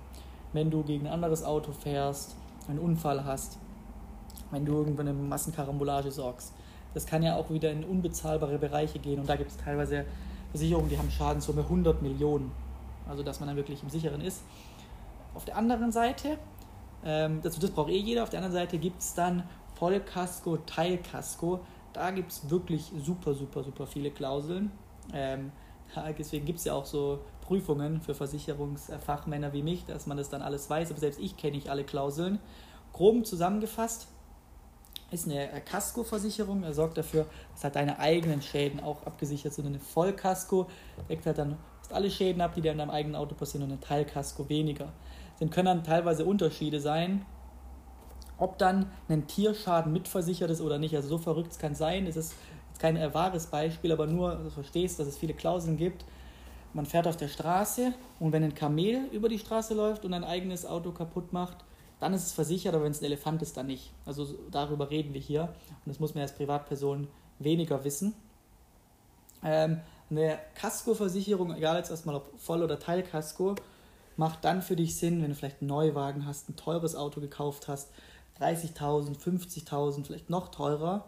Wenn 0.54 0.72
du 0.72 0.84
gegen 0.84 1.06
ein 1.06 1.14
anderes 1.14 1.44
Auto 1.44 1.72
fährst, 1.72 2.36
einen 2.68 2.80
Unfall 2.80 3.26
hast, 3.26 3.60
wenn 4.52 4.66
du 4.66 4.74
irgendwann 4.74 5.08
eine 5.08 5.18
Massenkarambolage 5.18 6.12
sorgst. 6.12 6.54
Das 6.94 7.06
kann 7.06 7.22
ja 7.22 7.36
auch 7.36 7.50
wieder 7.50 7.72
in 7.72 7.84
unbezahlbare 7.84 8.58
Bereiche 8.58 9.00
gehen 9.00 9.20
und 9.20 9.30
da 9.30 9.36
gibt 9.36 9.52
es 9.52 9.58
teilweise 9.58 10.06
Versicherungen, 10.52 10.90
die 10.90 10.98
haben 10.98 11.12
Schadenssumme 11.12 11.62
100 11.62 12.02
Millionen. 12.02 12.52
Also 13.10 13.24
dass 13.24 13.40
man 13.40 13.48
dann 13.48 13.58
wirklich 13.58 13.84
im 13.84 13.90
Sicheren 13.90 14.22
ist. 14.22 14.44
Auf 15.34 15.46
der 15.46 15.58
anderen 15.58 15.92
Seite, 15.92 16.38
ähm, 17.04 17.42
das, 17.42 17.60
das 17.60 17.72
braucht 17.72 17.90
eh 17.90 17.98
jeder, 17.98 18.24
auf 18.24 18.30
der 18.30 18.40
anderen 18.40 18.54
Seite 18.54 18.78
gibt 18.78 19.02
es 19.02 19.14
dann 19.14 19.44
Vollkasko, 19.76 20.58
Teilkasko. 20.58 21.60
Da 21.94 22.12
gibt 22.12 22.32
es 22.32 22.50
wirklich 22.50 22.92
super, 23.00 23.34
super, 23.34 23.64
super 23.64 23.88
viele 23.88 24.12
Klauseln. 24.12 24.72
Ähm, 25.14 25.52
deswegen 26.18 26.46
gibt 26.46 26.60
es 26.60 26.66
ja 26.66 26.74
auch 26.74 26.86
so 26.86 27.20
Prüfungen 27.42 28.02
für 28.02 28.14
Versicherungsfachmänner 28.14 29.54
wie 29.54 29.64
mich, 29.64 29.86
dass 29.86 30.06
man 30.06 30.18
das 30.18 30.30
dann 30.30 30.42
alles 30.42 30.70
weiß. 30.70 30.92
Aber 30.92 31.00
selbst 31.00 31.20
ich 31.20 31.38
kenne 31.38 31.56
nicht 31.56 31.70
alle 31.70 31.84
Klauseln. 31.84 32.40
Grob 32.94 33.26
zusammengefasst 33.26 34.08
ist 35.12 35.28
eine 35.28 35.48
Kaskoversicherung. 35.62 36.64
Er 36.64 36.74
sorgt 36.74 36.98
dafür, 36.98 37.26
dass 37.54 37.64
halt 37.64 37.76
deine 37.76 38.00
eigenen 38.00 38.42
Schäden 38.42 38.82
auch 38.82 39.06
abgesichert 39.06 39.54
sind. 39.54 39.68
Eine 39.68 39.80
Vollkasko 39.80 40.68
deckt 41.10 41.26
halt 41.26 41.38
dann 41.38 41.58
alle 41.94 42.10
Schäden 42.10 42.42
ab, 42.42 42.54
die 42.56 42.62
dir 42.62 42.72
in 42.72 42.78
deinem 42.78 42.90
eigenen 42.90 43.16
Auto 43.16 43.36
passieren 43.36 43.64
und 43.64 43.72
eine 43.72 43.80
Teilkasko 43.80 44.50
weniger. 44.50 44.92
Dann 45.40 45.50
können 45.50 45.66
dann 45.66 45.84
teilweise 45.84 46.26
Unterschiede 46.26 46.80
sein, 46.80 47.26
ob 48.38 48.58
dann 48.58 48.92
ein 49.10 49.28
Tierschaden 49.28 49.92
mitversichert 49.94 50.50
ist 50.50 50.62
oder 50.62 50.80
nicht. 50.80 50.96
Also 50.96 51.10
so 51.10 51.18
verrückt 51.18 51.58
kann 51.60 51.74
es 51.74 51.78
sein. 51.78 52.08
Es 52.08 52.18
ist 52.18 52.36
jetzt 52.70 52.80
kein 52.80 52.96
wahres 53.14 53.48
Beispiel, 53.48 53.92
aber 53.92 54.08
nur, 54.08 54.36
dass 54.36 54.44
du 54.44 54.50
verstehst, 54.50 55.00
dass 55.00 55.08
es 55.08 55.18
viele 55.18 55.34
Klauseln 55.34 55.78
gibt 55.78 56.06
man 56.78 56.86
fährt 56.86 57.08
auf 57.08 57.18
der 57.18 57.28
Straße 57.28 57.94
und 58.20 58.32
wenn 58.32 58.44
ein 58.44 58.54
Kamel 58.54 59.08
über 59.12 59.30
die 59.30 59.40
Straße 59.40 59.74
läuft 59.74 60.06
und 60.06 60.14
ein 60.14 60.24
eigenes 60.24 60.66
Auto 60.66 60.92
kaputt 60.92 61.34
macht, 61.34 61.58
dann 62.00 62.14
ist 62.14 62.28
es 62.28 62.34
versichert, 62.34 62.76
aber 62.76 62.84
wenn 62.84 62.92
es 62.92 63.02
ein 63.02 63.06
Elefant 63.06 63.42
ist, 63.42 63.58
dann 63.58 63.66
nicht. 63.66 63.92
Also 64.06 64.28
darüber 64.52 64.92
reden 64.92 65.12
wir 65.14 65.20
hier 65.20 65.44
und 65.44 65.88
das 65.88 66.00
muss 66.00 66.14
man 66.14 66.22
als 66.22 66.36
Privatperson 66.36 67.08
weniger 67.40 67.84
wissen. 67.84 68.14
Ähm, 69.44 69.82
eine 70.10 70.40
Kaskoversicherung, 70.56 71.54
egal 71.56 71.78
jetzt 71.78 71.92
erstmal 71.92 72.16
ob 72.16 72.40
Voll- 72.40 72.64
oder 72.64 72.80
Teilkasko, 72.80 73.56
macht 74.16 74.44
dann 74.44 74.62
für 74.62 74.76
dich 74.76 74.96
Sinn, 74.96 75.22
wenn 75.22 75.30
du 75.30 75.36
vielleicht 75.36 75.62
einen 75.62 75.70
Neuwagen 75.70 76.26
hast, 76.26 76.50
ein 76.50 76.56
teures 76.56 76.96
Auto 76.96 77.22
gekauft 77.22 77.68
hast, 77.68 77.90
30.000, 78.40 79.18
50.000, 79.18 80.06
vielleicht 80.06 80.30
noch 80.30 80.50
teurer, 80.50 81.06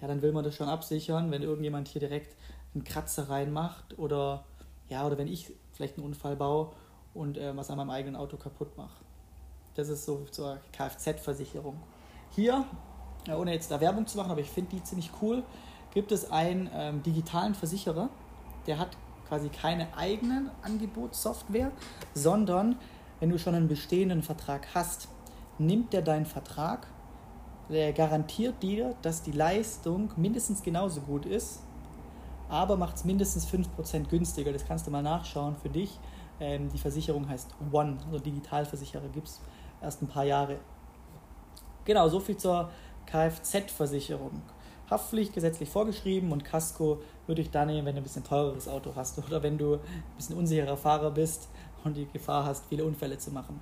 ja, 0.00 0.08
dann 0.08 0.22
will 0.22 0.32
man 0.32 0.44
das 0.44 0.56
schon 0.56 0.68
absichern, 0.68 1.30
wenn 1.30 1.42
irgendjemand 1.42 1.88
hier 1.88 2.00
direkt 2.00 2.36
einen 2.74 2.84
Kratzer 2.84 3.28
reinmacht 3.28 3.98
oder 3.98 4.44
ja, 4.88 5.06
oder 5.06 5.16
wenn 5.16 5.28
ich 5.28 5.52
vielleicht 5.72 5.96
einen 5.96 6.06
Unfall 6.06 6.36
baue 6.36 6.70
und 7.14 7.38
äh, 7.38 7.56
was 7.56 7.70
an 7.70 7.76
meinem 7.78 7.90
eigenen 7.90 8.16
Auto 8.16 8.36
kaputt 8.36 8.76
mache. 8.76 9.04
Das 9.74 9.88
ist 9.88 10.04
so 10.04 10.26
zur 10.30 10.58
Kfz-Versicherung. 10.72 11.80
Hier, 12.30 12.64
ja, 13.26 13.36
ohne 13.36 13.52
jetzt 13.54 13.70
da 13.70 13.80
Werbung 13.80 14.06
zu 14.06 14.18
machen, 14.18 14.30
aber 14.30 14.40
ich 14.40 14.50
finde 14.50 14.76
die 14.76 14.82
ziemlich 14.82 15.10
cool, 15.22 15.42
gibt 15.94 16.12
es 16.12 16.30
einen 16.30 16.68
ähm, 16.74 17.02
digitalen 17.02 17.54
Versicherer, 17.54 18.08
der 18.66 18.78
hat 18.78 18.96
quasi 19.28 19.48
keine 19.48 19.96
eigenen 19.96 20.50
Angebotssoftware, 20.62 21.72
sondern 22.14 22.76
wenn 23.20 23.30
du 23.30 23.38
schon 23.38 23.54
einen 23.54 23.68
bestehenden 23.68 24.22
Vertrag 24.22 24.66
hast, 24.74 25.08
nimmt 25.58 25.92
der 25.92 26.02
deinen 26.02 26.26
Vertrag, 26.26 26.86
der 27.68 27.92
garantiert 27.92 28.62
dir, 28.62 28.94
dass 29.02 29.22
die 29.22 29.32
Leistung 29.32 30.10
mindestens 30.16 30.62
genauso 30.62 31.00
gut 31.00 31.24
ist, 31.24 31.62
aber 32.48 32.76
macht 32.76 32.96
es 32.96 33.04
mindestens 33.04 33.46
5% 33.46 34.08
günstiger. 34.08 34.52
Das 34.52 34.66
kannst 34.66 34.86
du 34.86 34.90
mal 34.90 35.02
nachschauen 35.02 35.56
für 35.56 35.70
dich. 35.70 35.98
Ähm, 36.38 36.68
die 36.68 36.78
Versicherung 36.78 37.28
heißt 37.28 37.50
One, 37.70 37.96
also 38.04 38.18
Digitalversicherer 38.18 39.08
gibt 39.08 39.28
es 39.28 39.40
erst 39.80 40.02
ein 40.02 40.08
paar 40.08 40.24
Jahre. 40.24 40.58
Genau, 41.84 42.08
so 42.08 42.20
viel 42.20 42.36
zur 42.36 42.70
Kfz-Versicherung. 43.06 44.42
Haftpflicht 44.92 45.32
gesetzlich 45.32 45.68
vorgeschrieben 45.68 46.32
und 46.32 46.44
Casco 46.44 47.02
würde 47.26 47.40
ich 47.40 47.50
da 47.50 47.64
nehmen, 47.64 47.86
wenn 47.86 47.94
du 47.94 48.00
ein 48.00 48.04
bisschen 48.04 48.24
teureres 48.24 48.68
Auto 48.68 48.92
hast 48.94 49.18
oder 49.18 49.42
wenn 49.42 49.58
du 49.58 49.74
ein 49.74 49.80
bisschen 50.16 50.36
unsicherer 50.36 50.76
Fahrer 50.76 51.10
bist 51.10 51.48
und 51.84 51.96
die 51.96 52.06
Gefahr 52.06 52.44
hast, 52.44 52.66
viele 52.66 52.84
Unfälle 52.84 53.18
zu 53.18 53.30
machen. 53.30 53.58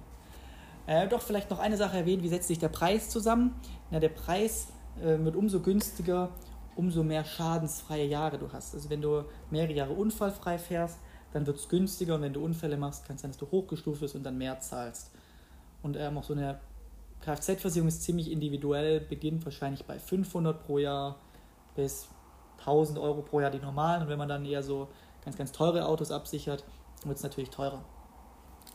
Äh, 0.87 1.09
doch 1.09 1.23
vielleicht 1.23 1.51
noch 1.51 1.61
eine 1.61 1.77
Sache 1.77 1.99
erwähnen, 1.99 2.23
wie 2.23 2.29
setzt 2.29 2.49
sich 2.49 2.59
der 2.59 2.69
Preis 2.69 3.09
zusammen? 3.09 3.55
Ja, 3.91 4.01
der 4.01 4.09
Preis 4.09 4.69
äh, 5.01 5.19
wird 5.25 5.37
umso 5.37 5.61
günstiger, 5.61 6.31
umso 6.75 7.03
mehr 7.03 7.25
schadensfreie 7.25 8.07
Jahre 8.07 8.39
du 8.39 8.53
hast. 8.53 8.75
Also 8.75 8.91
wenn 8.91 9.01
du 9.01 9.25
mehrere 9.51 9.73
Jahre 9.73 9.93
unfallfrei 9.93 10.59
fährst, 10.59 10.99
dann 11.33 11.47
wird 11.47 11.59
es 11.59 11.69
günstiger 11.69 12.17
und 12.17 12.23
wenn 12.23 12.33
du 12.33 12.45
Unfälle 12.45 12.77
machst, 12.77 13.07
kann 13.07 13.17
es 13.17 13.23
sein, 13.23 13.31
dass 13.31 13.39
du 13.39 13.51
hochgestuft 13.51 14.01
wirst 14.01 14.17
und 14.17 14.25
dann 14.25 14.37
mehr 14.37 14.59
zahlst. 14.59 15.13
Und 15.83 15.97
ähm, 15.97 16.19
auch 16.19 16.25
so 16.25 16.35
eine 16.35 16.59
Kfz-Versicherung 17.23 17.89
ist 17.89 18.03
ziemlich 18.03 18.31
individuell, 18.31 19.01
beginnt 19.01 19.45
wahrscheinlich 19.45 19.85
bei 19.85 19.99
500 19.99 20.65
pro 20.65 20.79
Jahr 20.79 21.17
bis 21.75 22.09
1000 22.61 22.99
Euro 22.99 23.23
pro 23.23 23.41
Jahr 23.41 23.51
die 23.51 23.59
normalen. 23.59 24.03
Und 24.03 24.09
wenn 24.09 24.19
man 24.19 24.29
dann 24.29 24.45
eher 24.45 24.63
so 24.63 24.89
ganz, 25.25 25.37
ganz 25.37 25.53
teure 25.53 25.87
Autos 25.87 26.11
absichert, 26.11 26.65
wird 27.05 27.17
es 27.17 27.23
natürlich 27.23 27.51
teurer. 27.51 27.85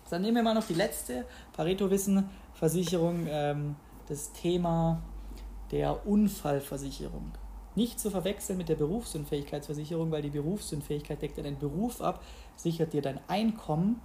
Dann 0.09 0.21
nehmen 0.21 0.35
wir 0.35 0.43
mal 0.43 0.53
noch 0.53 0.67
die 0.67 0.73
letzte 0.73 1.25
Pareto-Wissen-Versicherung, 1.53 3.25
ähm, 3.27 3.75
das 4.07 4.31
Thema 4.33 5.01
der 5.71 6.05
Unfallversicherung. 6.05 7.31
Nicht 7.75 7.99
zu 7.99 8.09
verwechseln 8.09 8.57
mit 8.57 8.69
der 8.69 8.75
Berufsunfähigkeitsversicherung, 8.75 10.11
weil 10.11 10.21
die 10.21 10.29
Berufsunfähigkeit 10.29 11.21
deckt 11.21 11.37
ja 11.37 11.43
deinen 11.43 11.59
Beruf 11.59 12.01
ab, 12.01 12.23
sichert 12.55 12.93
dir 12.93 13.01
dein 13.01 13.19
Einkommen 13.27 13.99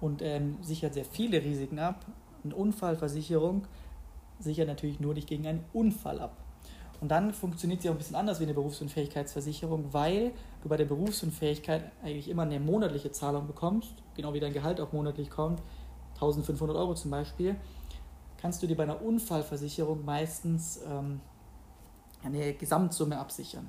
und 0.00 0.22
ähm, 0.22 0.58
sichert 0.62 0.94
sehr 0.94 1.04
viele 1.04 1.42
Risiken 1.42 1.78
ab. 1.78 2.04
Eine 2.44 2.54
Unfallversicherung 2.54 3.66
sichert 4.38 4.68
natürlich 4.68 5.00
nur 5.00 5.14
dich 5.14 5.26
gegen 5.26 5.46
einen 5.46 5.64
Unfall 5.72 6.20
ab. 6.20 6.36
Und 7.00 7.10
dann 7.10 7.34
funktioniert 7.34 7.82
sie 7.82 7.88
auch 7.88 7.94
ein 7.94 7.98
bisschen 7.98 8.16
anders 8.16 8.40
wie 8.40 8.44
eine 8.44 8.54
Berufsunfähigkeitsversicherung, 8.54 9.92
weil 9.92 10.32
du 10.62 10.68
bei 10.68 10.76
der 10.76 10.86
Berufsunfähigkeit 10.86 11.90
eigentlich 12.02 12.28
immer 12.28 12.42
eine 12.42 12.58
monatliche 12.58 13.12
Zahlung 13.12 13.46
bekommst, 13.46 13.92
genau 14.14 14.32
wie 14.32 14.40
dein 14.40 14.52
Gehalt 14.52 14.80
auch 14.80 14.92
monatlich 14.92 15.28
kommt, 15.28 15.60
1500 16.14 16.76
Euro 16.76 16.94
zum 16.94 17.10
Beispiel, 17.10 17.56
kannst 18.38 18.62
du 18.62 18.66
dir 18.66 18.76
bei 18.76 18.84
einer 18.84 19.02
Unfallversicherung 19.02 20.04
meistens 20.04 20.80
ähm, 20.88 21.20
eine 22.22 22.54
Gesamtsumme 22.54 23.18
absichern. 23.18 23.66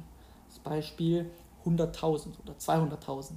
Das 0.47 0.59
Beispiel 0.59 1.29
100.000 1.65 2.27
oder 2.43 2.53
200.000. 2.53 3.31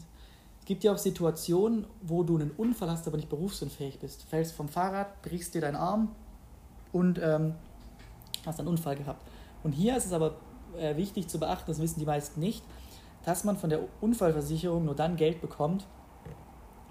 Es 0.60 0.64
gibt 0.66 0.84
ja 0.84 0.92
auch 0.92 0.98
Situationen, 0.98 1.86
wo 2.02 2.22
du 2.22 2.36
einen 2.36 2.52
Unfall 2.52 2.90
hast, 2.90 3.08
aber 3.08 3.16
nicht 3.16 3.28
berufsunfähig 3.28 3.98
bist. 3.98 4.22
Du 4.22 4.26
fällst 4.28 4.52
vom 4.52 4.68
Fahrrad, 4.68 5.20
brichst 5.22 5.54
dir 5.54 5.60
deinen 5.60 5.76
Arm 5.76 6.14
und 6.92 7.20
ähm, 7.22 7.54
hast 8.46 8.58
einen 8.58 8.68
Unfall 8.68 8.96
gehabt. 8.96 9.22
Und 9.62 9.72
hier 9.72 9.96
ist 9.96 10.06
es 10.06 10.12
aber 10.12 10.36
äh, 10.78 10.96
wichtig 10.96 11.28
zu 11.28 11.38
beachten, 11.38 11.66
das 11.66 11.80
wissen 11.80 12.00
die 12.00 12.06
meisten 12.06 12.40
nicht, 12.40 12.64
dass 13.24 13.44
man 13.44 13.56
von 13.56 13.70
der 13.70 13.80
Unfallversicherung 14.00 14.84
nur 14.84 14.94
dann 14.94 15.16
Geld 15.16 15.40
bekommt, 15.40 15.86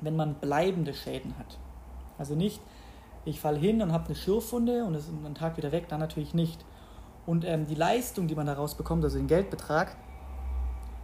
wenn 0.01 0.15
man 0.15 0.35
bleibende 0.35 0.93
Schäden 0.93 1.37
hat. 1.37 1.57
Also 2.17 2.35
nicht, 2.35 2.61
ich 3.25 3.39
falle 3.39 3.57
hin 3.57 3.81
und 3.81 3.91
habe 3.91 4.05
eine 4.05 4.15
Schürfwunde 4.15 4.85
und 4.85 4.93
ist 4.95 5.09
einen 5.09 5.35
Tag 5.35 5.57
wieder 5.57 5.71
weg, 5.71 5.87
dann 5.89 5.99
natürlich 5.99 6.33
nicht. 6.33 6.63
Und 7.25 7.45
ähm, 7.45 7.67
die 7.67 7.75
Leistung, 7.75 8.27
die 8.27 8.35
man 8.35 8.45
daraus 8.45 8.75
bekommt, 8.75 9.03
also 9.03 9.17
den 9.17 9.27
Geldbetrag, 9.27 9.95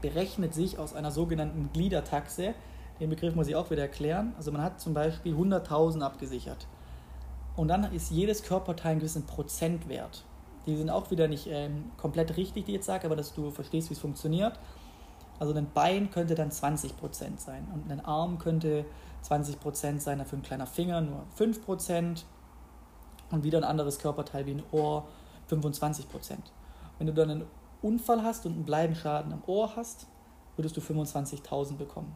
berechnet 0.01 0.53
sich 0.53 0.77
aus 0.77 0.93
einer 0.93 1.11
sogenannten 1.11 1.69
Gliedertaxe. 1.73 2.53
Den 2.99 3.09
Begriff 3.09 3.35
muss 3.35 3.47
ich 3.47 3.55
auch 3.55 3.69
wieder 3.71 3.81
erklären. 3.81 4.33
Also 4.37 4.51
man 4.51 4.61
hat 4.61 4.79
zum 4.79 4.93
Beispiel 4.93 5.35
100.000 5.35 6.01
abgesichert. 6.01 6.67
Und 7.55 7.69
dann 7.69 7.91
ist 7.93 8.11
jedes 8.11 8.43
Körperteil 8.43 8.91
einen 8.91 8.99
gewissen 8.99 9.25
Prozentwert. 9.25 10.23
Die 10.65 10.75
sind 10.75 10.89
auch 10.89 11.11
wieder 11.11 11.27
nicht 11.27 11.47
ähm, 11.47 11.91
komplett 11.97 12.35
richtig, 12.37 12.65
die 12.65 12.71
ich 12.71 12.77
jetzt 12.77 12.87
sage, 12.87 13.05
aber 13.05 13.15
dass 13.15 13.33
du 13.33 13.51
verstehst, 13.51 13.89
wie 13.89 13.93
es 13.93 13.99
funktioniert. 13.99 14.59
Also 15.39 15.53
ein 15.53 15.67
Bein 15.73 16.11
könnte 16.11 16.35
dann 16.35 16.49
20% 16.49 16.93
sein 17.37 17.67
und 17.73 17.91
ein 17.91 18.03
Arm 18.03 18.39
könnte 18.39 18.85
20% 19.23 19.99
sein, 19.99 20.19
dafür 20.19 20.39
ein 20.39 20.43
kleiner 20.43 20.65
Finger 20.65 21.01
nur 21.01 21.23
5% 21.37 22.23
und 23.31 23.43
wieder 23.43 23.57
ein 23.57 23.63
anderes 23.63 23.99
Körperteil 23.99 24.45
wie 24.45 24.51
ein 24.51 24.63
Ohr 24.71 25.05
25%. 25.49 26.05
Wenn 26.97 27.07
du 27.07 27.13
dann 27.13 27.29
einen 27.29 27.45
Unfall 27.81 28.23
hast 28.23 28.45
und 28.45 28.53
einen 28.53 28.65
Bleibenschaden 28.65 29.33
am 29.33 29.43
Ohr 29.45 29.75
hast, 29.75 30.07
würdest 30.55 30.77
du 30.77 30.81
25.000 30.81 31.75
bekommen. 31.75 32.13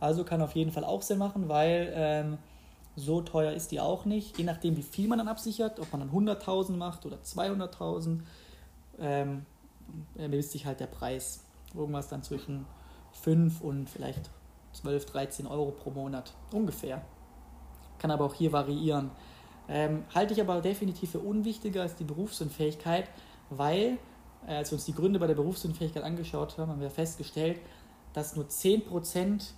Also 0.00 0.24
kann 0.24 0.42
auf 0.42 0.54
jeden 0.54 0.72
Fall 0.72 0.84
auch 0.84 1.02
Sinn 1.02 1.18
machen, 1.18 1.48
weil 1.48 1.92
ähm, 1.94 2.38
so 2.96 3.22
teuer 3.22 3.52
ist 3.52 3.70
die 3.70 3.80
auch 3.80 4.04
nicht. 4.04 4.38
Je 4.38 4.44
nachdem, 4.44 4.76
wie 4.76 4.82
viel 4.82 5.08
man 5.08 5.18
dann 5.18 5.28
absichert, 5.28 5.80
ob 5.80 5.90
man 5.92 6.00
dann 6.00 6.10
100.000 6.10 6.72
macht 6.76 7.06
oder 7.06 7.16
200.000, 7.16 8.20
ähm, 8.98 9.46
bemisst 10.14 10.52
sich 10.52 10.66
halt 10.66 10.80
der 10.80 10.86
Preis. 10.86 11.44
Irgendwas 11.74 12.08
dann 12.08 12.22
zwischen 12.22 12.66
5 13.12 13.60
und 13.60 13.88
vielleicht 13.88 14.30
12, 14.72 15.06
13 15.06 15.46
Euro 15.46 15.70
pro 15.70 15.90
Monat 15.90 16.34
ungefähr. 16.52 17.02
Kann 17.98 18.10
aber 18.10 18.24
auch 18.24 18.34
hier 18.34 18.52
variieren. 18.52 19.10
Ähm, 19.68 20.04
halte 20.14 20.34
ich 20.34 20.40
aber 20.40 20.60
definitiv 20.60 21.12
für 21.12 21.20
unwichtiger 21.20 21.82
als 21.82 21.94
die 21.94 22.04
Berufsunfähigkeit, 22.04 23.08
weil, 23.48 23.98
äh, 24.46 24.56
als 24.56 24.70
wir 24.70 24.76
uns 24.76 24.84
die 24.84 24.94
Gründe 24.94 25.18
bei 25.18 25.26
der 25.26 25.34
Berufsunfähigkeit 25.34 26.02
angeschaut 26.02 26.58
haben, 26.58 26.70
haben 26.70 26.80
wir 26.80 26.90
festgestellt, 26.90 27.60
dass 28.12 28.36
nur 28.36 28.46
10% 28.46 29.54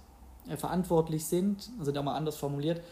äh, 0.49 0.57
verantwortlich 0.57 1.25
sind, 1.26 1.71
also 1.79 1.91
da 1.91 2.03
mal 2.03 2.14
anders 2.14 2.37
formuliert, 2.37 2.83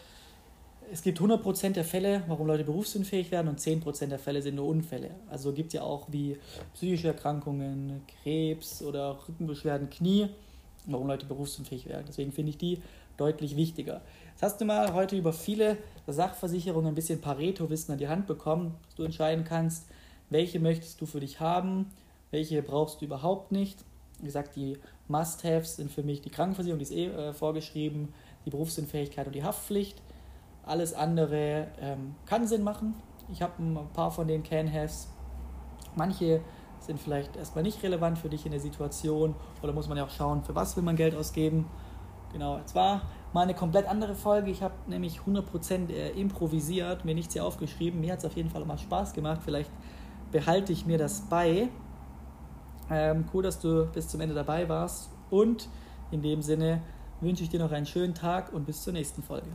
es 0.91 1.01
gibt 1.01 1.19
100% 1.19 1.69
der 1.71 1.83
Fälle, 1.83 2.23
warum 2.27 2.47
Leute 2.47 2.63
berufsunfähig 2.63 3.31
werden 3.31 3.47
und 3.47 3.59
10% 3.59 4.07
der 4.07 4.19
Fälle 4.19 4.41
sind 4.41 4.55
nur 4.55 4.67
Unfälle. 4.67 5.11
Also 5.29 5.51
gibt 5.51 5.67
es 5.67 5.73
ja 5.73 5.83
auch 5.83 6.07
wie 6.11 6.37
psychische 6.73 7.07
Erkrankungen, 7.07 8.01
Krebs 8.21 8.81
oder 8.81 9.17
Rückenbeschwerden, 9.27 9.89
Knie, 9.89 10.29
warum 10.85 11.07
Leute 11.07 11.25
berufsunfähig 11.25 11.87
werden. 11.87 12.05
Deswegen 12.07 12.31
finde 12.31 12.51
ich 12.51 12.57
die 12.57 12.81
deutlich 13.17 13.55
wichtiger. 13.55 14.01
Jetzt 14.31 14.43
hast 14.43 14.61
du 14.61 14.65
mal 14.65 14.93
heute 14.93 15.15
über 15.15 15.33
viele 15.33 15.77
Sachversicherungen 16.07 16.89
ein 16.89 16.95
bisschen 16.95 17.21
Pareto-Wissen 17.21 17.91
an 17.91 17.99
die 17.99 18.07
Hand 18.07 18.27
bekommen, 18.27 18.75
dass 18.85 18.95
du 18.95 19.03
entscheiden 19.03 19.45
kannst, 19.45 19.85
welche 20.29 20.59
möchtest 20.59 20.99
du 20.99 21.05
für 21.05 21.19
dich 21.19 21.39
haben, 21.39 21.91
welche 22.31 22.61
brauchst 22.63 23.01
du 23.01 23.05
überhaupt 23.05 23.51
nicht. 23.51 23.77
Wie 24.19 24.25
gesagt, 24.25 24.55
die 24.55 24.77
Must-Haves 25.07 25.75
sind 25.75 25.91
für 25.91 26.03
mich 26.03 26.21
die 26.21 26.29
Krankenversicherung, 26.29 26.79
die 26.79 26.83
ist 26.83 26.91
eh 26.91 27.07
äh, 27.07 27.33
vorgeschrieben, 27.33 28.13
die 28.45 28.49
Berufsunfähigkeit 28.49 29.27
und 29.27 29.33
die 29.35 29.43
Haftpflicht. 29.43 30.01
Alles 30.65 30.93
andere 30.93 31.67
ähm, 31.79 32.15
kann 32.25 32.47
Sinn 32.47 32.63
machen. 32.63 32.95
Ich 33.31 33.41
habe 33.41 33.53
ein 33.61 33.77
paar 33.93 34.11
von 34.11 34.27
den 34.27 34.43
Can-Haves. 34.43 35.09
Manche 35.95 36.41
sind 36.79 36.99
vielleicht 36.99 37.35
erstmal 37.35 37.63
nicht 37.63 37.81
relevant 37.83 38.17
für 38.17 38.29
dich 38.29 38.45
in 38.45 38.51
der 38.51 38.59
Situation 38.59 39.35
oder 39.61 39.73
muss 39.73 39.87
man 39.87 39.97
ja 39.97 40.05
auch 40.05 40.09
schauen, 40.09 40.43
für 40.43 40.55
was 40.55 40.75
will 40.75 40.83
man 40.83 40.95
Geld 40.95 41.15
ausgeben. 41.15 41.65
Genau, 42.31 42.59
es 42.65 42.73
war 42.75 43.03
mal 43.31 43.41
eine 43.41 43.53
komplett 43.53 43.87
andere 43.87 44.15
Folge. 44.15 44.51
Ich 44.51 44.63
habe 44.63 44.73
nämlich 44.87 45.19
100% 45.19 45.89
äh, 45.89 46.09
improvisiert, 46.11 47.05
mir 47.05 47.13
nichts 47.13 47.33
hier 47.33 47.45
aufgeschrieben. 47.45 48.01
Mir 48.01 48.13
hat 48.13 48.19
es 48.19 48.25
auf 48.25 48.35
jeden 48.35 48.49
Fall 48.49 48.65
mal 48.65 48.77
Spaß 48.77 49.13
gemacht. 49.13 49.41
Vielleicht 49.45 49.71
behalte 50.31 50.73
ich 50.73 50.85
mir 50.85 50.97
das 50.97 51.21
bei. 51.29 51.69
Ähm, 52.89 53.25
cool, 53.33 53.43
dass 53.43 53.59
du 53.59 53.85
bis 53.85 54.07
zum 54.07 54.19
Ende 54.21 54.33
dabei 54.35 54.67
warst. 54.67 55.09
Und 55.29 55.69
in 56.11 56.21
dem 56.21 56.41
Sinne 56.41 56.81
wünsche 57.21 57.43
ich 57.43 57.49
dir 57.49 57.59
noch 57.59 57.71
einen 57.71 57.85
schönen 57.85 58.15
Tag 58.15 58.51
und 58.51 58.65
bis 58.65 58.81
zur 58.81 58.93
nächsten 58.93 59.21
Folge. 59.21 59.49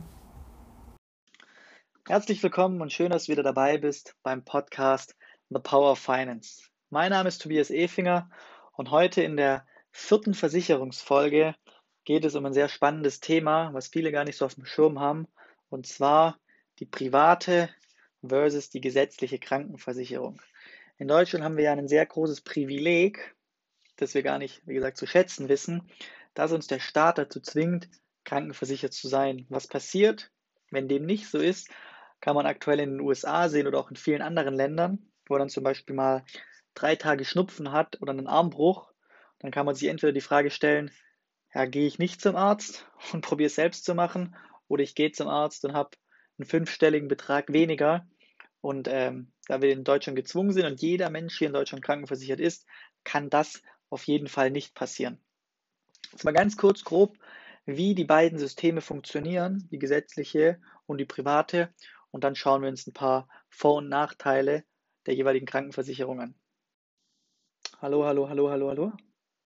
Herzlich 2.09 2.41
willkommen 2.41 2.81
und 2.81 2.91
schön, 2.91 3.11
dass 3.11 3.25
du 3.25 3.33
wieder 3.33 3.43
dabei 3.43 3.77
bist 3.77 4.15
beim 4.23 4.43
Podcast 4.43 5.15
The 5.51 5.59
Power 5.61 5.91
of 5.91 5.99
Finance. 5.99 6.63
Mein 6.89 7.11
Name 7.11 7.29
ist 7.29 7.39
Tobias 7.39 7.69
Efinger 7.69 8.31
Und 8.73 8.89
heute 8.89 9.21
in 9.21 9.37
der 9.37 9.63
vierten 9.91 10.33
Versicherungsfolge 10.33 11.53
geht 12.05 12.25
es 12.25 12.33
um 12.33 12.47
ein 12.47 12.53
sehr 12.53 12.67
spannendes 12.67 13.19
Thema, 13.19 13.71
was 13.75 13.89
viele 13.89 14.11
gar 14.11 14.23
nicht 14.23 14.37
so 14.37 14.45
auf 14.45 14.55
dem 14.55 14.65
Schirm 14.65 14.99
haben, 14.99 15.27
und 15.69 15.85
zwar 15.85 16.39
die 16.79 16.87
private 16.87 17.69
versus 18.27 18.71
die 18.71 18.81
gesetzliche 18.81 19.37
Krankenversicherung. 19.37 20.41
In 20.97 21.07
Deutschland 21.07 21.45
haben 21.45 21.57
wir 21.57 21.65
ja 21.65 21.73
ein 21.73 21.87
sehr 21.87 22.07
großes 22.07 22.41
Privileg, 22.41 23.35
das 23.97 24.15
wir 24.15 24.23
gar 24.23 24.39
nicht, 24.39 24.63
wie 24.65 24.73
gesagt, 24.73 24.97
zu 24.97 25.05
schätzen 25.05 25.47
wissen, 25.47 25.87
dass 26.33 26.53
uns 26.53 26.65
der 26.65 26.79
Staat 26.79 27.19
dazu 27.19 27.39
zwingt, 27.39 27.87
krankenversichert 28.23 28.93
zu 28.93 29.07
sein. 29.07 29.45
Was 29.49 29.67
passiert, 29.67 30.31
wenn 30.71 30.87
dem 30.87 31.05
nicht 31.05 31.29
so 31.29 31.37
ist, 31.37 31.69
kann 32.21 32.35
man 32.35 32.45
aktuell 32.45 32.79
in 32.79 32.91
den 32.91 33.01
USA 33.01 33.49
sehen 33.49 33.67
oder 33.67 33.79
auch 33.79 33.89
in 33.89 33.95
vielen 33.95 34.21
anderen 34.21 34.53
Ländern, 34.53 35.11
wo 35.25 35.35
man 35.35 35.39
dann 35.39 35.49
zum 35.49 35.63
Beispiel 35.63 35.95
mal 35.95 36.23
drei 36.73 36.95
Tage 36.95 37.25
Schnupfen 37.25 37.71
hat 37.71 38.01
oder 38.01 38.11
einen 38.11 38.27
Armbruch. 38.27 38.91
Dann 39.39 39.51
kann 39.51 39.65
man 39.65 39.75
sich 39.75 39.87
entweder 39.87 40.13
die 40.13 40.21
Frage 40.21 40.51
stellen, 40.51 40.91
ja, 41.53 41.65
gehe 41.65 41.87
ich 41.87 41.99
nicht 41.99 42.21
zum 42.21 42.35
Arzt 42.35 42.85
und 43.13 43.21
probiere 43.21 43.47
es 43.47 43.55
selbst 43.55 43.85
zu 43.85 43.95
machen, 43.95 44.35
oder 44.67 44.83
ich 44.83 44.95
gehe 44.95 45.11
zum 45.11 45.27
Arzt 45.27 45.65
und 45.65 45.73
habe 45.73 45.97
einen 46.37 46.45
fünfstelligen 46.45 47.07
Betrag 47.07 47.51
weniger. 47.51 48.07
Und 48.61 48.87
ähm, 48.89 49.31
da 49.47 49.61
wir 49.61 49.71
in 49.71 49.83
Deutschland 49.83 50.15
gezwungen 50.15 50.53
sind 50.53 50.65
und 50.65 50.81
jeder 50.81 51.09
Mensch 51.09 51.37
hier 51.37 51.47
in 51.47 51.53
Deutschland 51.53 51.83
krankenversichert 51.83 52.39
ist, 52.39 52.65
kann 53.03 53.29
das 53.29 53.61
auf 53.89 54.03
jeden 54.03 54.27
Fall 54.27 54.51
nicht 54.51 54.75
passieren. 54.75 55.19
Jetzt 56.11 56.23
mal 56.23 56.33
ganz 56.33 56.57
kurz 56.57 56.83
grob, 56.83 57.17
wie 57.65 57.95
die 57.95 58.05
beiden 58.05 58.37
Systeme 58.37 58.81
funktionieren, 58.81 59.67
die 59.71 59.79
gesetzliche 59.79 60.59
und 60.85 60.97
die 60.97 61.05
private. 61.05 61.73
Und 62.11 62.23
dann 62.23 62.35
schauen 62.35 62.61
wir 62.61 62.69
uns 62.69 62.87
ein 62.87 62.93
paar 62.93 63.27
Vor- 63.49 63.75
und 63.75 63.89
Nachteile 63.89 64.63
der 65.05 65.15
jeweiligen 65.15 65.45
Krankenversicherung 65.45 66.21
an. 66.21 66.35
Hallo, 67.81 68.05
hallo, 68.05 68.27
hallo, 68.29 68.49
hallo, 68.49 68.69
hallo. 68.69 68.93